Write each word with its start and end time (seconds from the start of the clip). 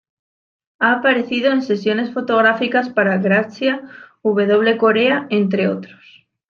Ha 0.79 0.93
aparecido 0.93 1.51
en 1.51 1.61
sesiones 1.61 2.11
fotográficas 2.11 2.89
para 2.89 3.19
"Grazia", 3.19 3.83
"W 4.23 4.75
Korea", 4.77 5.27
entre 5.29 5.67
otros... 5.67 6.25